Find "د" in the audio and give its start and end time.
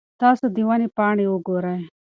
0.55-0.57